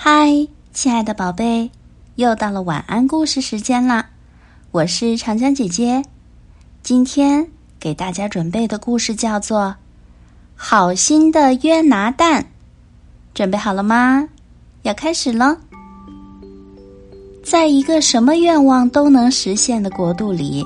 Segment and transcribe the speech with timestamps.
[0.00, 1.68] 嗨，亲爱的宝贝，
[2.14, 4.06] 又到了晚安故事时间啦！
[4.70, 6.00] 我是长江姐姐，
[6.84, 7.44] 今天
[7.80, 9.62] 给大家准备的故事叫做
[10.54, 12.40] 《好心的约拿蛋》，
[13.34, 14.28] 准备好了吗？
[14.82, 15.58] 要开始了。
[17.42, 20.64] 在一个什么愿望都能实现的国度里，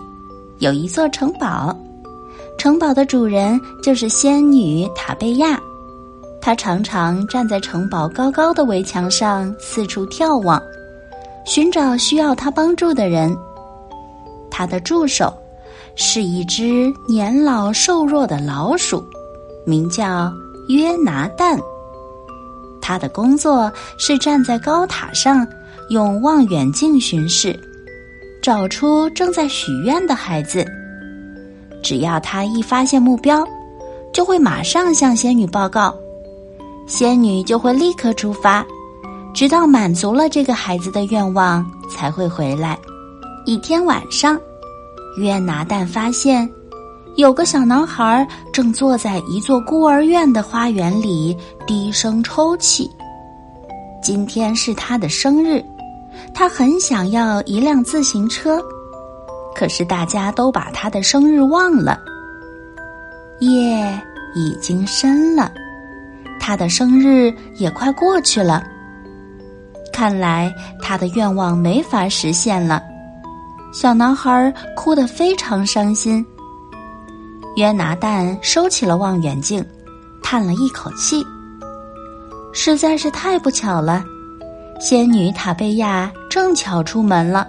[0.59, 1.75] 有一座城堡，
[2.59, 5.59] 城堡的主人就是仙女塔贝亚。
[6.45, 10.61] 他常常站在城堡高高的围墙上四处眺望，
[11.47, 13.35] 寻找需要他帮助的人。
[14.51, 15.33] 他的助手
[15.95, 19.03] 是一只年老瘦弱的老鼠，
[19.65, 20.33] 名叫
[20.69, 21.57] 约拿蛋。
[22.81, 25.47] 他的工作是站在高塔上，
[25.91, 27.57] 用望远镜巡视，
[28.43, 30.67] 找出正在许愿的孩子。
[31.85, 33.47] 只要他一发现目标，
[34.13, 35.97] 就会马上向仙女报告。
[36.87, 38.65] 仙女就会立刻出发，
[39.33, 42.79] 直到满足了这个孩子的愿望才会回来。
[43.47, 44.39] 一天晚上，
[45.19, 46.49] 约拿蛋发现
[47.17, 52.91] 有个小男孩正坐在一座孤儿院的花园里低声抽泣。
[54.03, 55.65] 今天是他的生日，
[56.35, 58.61] 他很想要一辆自行车，
[59.55, 62.01] 可是大家都把他的生日忘了。
[63.41, 64.01] 夜
[64.35, 65.53] 已经深了。
[66.45, 68.65] 他的生日也快过去了，
[69.93, 72.83] 看来他的愿望没法实现了。
[73.73, 76.27] 小男孩哭得非常伤心。
[77.55, 79.65] 约拿蛋收起了望远镜，
[80.21, 81.25] 叹了一口气。
[82.53, 84.05] 实在是太不巧了，
[84.81, 87.47] 仙女塔贝亚正巧出门了，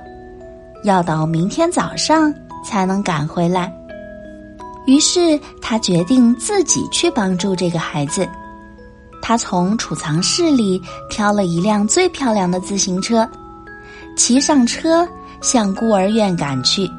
[0.83, 2.31] 要到明天早上
[2.63, 3.73] 才能赶回来。
[4.85, 8.27] 于是他决定自己去帮助这个孩子。
[9.25, 10.79] 他从储藏室里
[11.09, 13.27] 挑了一辆最漂亮的自行车，
[14.17, 15.07] 骑上车
[15.41, 16.91] 向孤儿院赶去。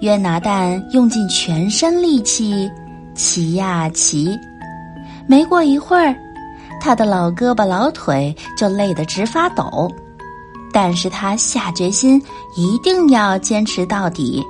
[0.00, 2.70] 约拿蛋用尽全身力气
[3.16, 4.38] 骑呀骑，
[5.26, 6.14] 没过一会儿，
[6.80, 9.90] 他的老胳膊老腿就累得直发抖。
[10.72, 12.22] 但是他下决心
[12.56, 14.40] 一定要坚持到底。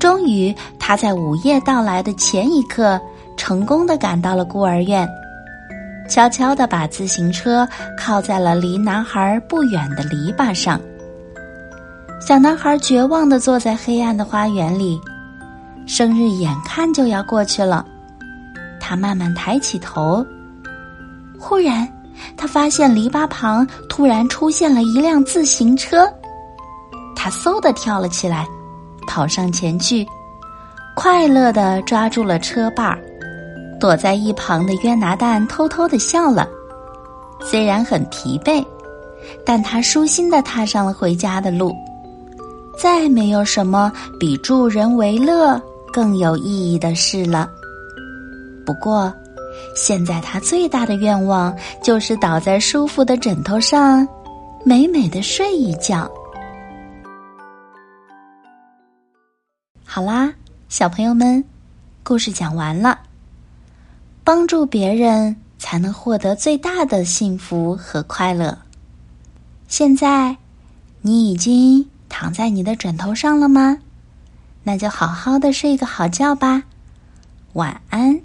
[0.00, 2.98] 终于，他在午夜到来的前一刻，
[3.36, 5.06] 成功的赶到了孤儿院。
[6.08, 7.66] 悄悄地把自行车
[7.98, 10.80] 靠在了离男孩不远的篱笆上。
[12.20, 15.00] 小男孩绝望地坐在黑暗的花园里，
[15.86, 17.84] 生日眼看就要过去了。
[18.80, 20.24] 他慢慢抬起头，
[21.38, 21.86] 忽然，
[22.36, 26.06] 他发现篱笆旁突然出现了一辆自行车。
[27.16, 28.46] 他嗖地跳了起来，
[29.06, 30.06] 跑上前去，
[30.94, 32.98] 快乐地抓住了车把儿。
[33.84, 36.48] 躲在一旁的约拿蛋偷偷的笑了，
[37.38, 38.64] 虽然很疲惫，
[39.44, 41.76] 但他舒心的踏上了回家的路。
[42.78, 45.60] 再没有什么比助人为乐
[45.92, 47.46] 更有意义的事了。
[48.64, 49.12] 不过，
[49.76, 54.08] 现在他最大的愿望就是倒在舒服的枕头上，
[54.64, 56.10] 美美的睡一觉。
[59.84, 60.32] 好啦，
[60.70, 61.44] 小朋友们，
[62.02, 62.98] 故事讲完了。
[64.24, 68.58] 帮助别人才能获得最大的幸福和快乐。
[69.68, 70.38] 现在，
[71.02, 73.78] 你已经躺在你的枕头上了吗？
[74.62, 76.62] 那就好好的睡个好觉吧，
[77.52, 78.22] 晚安。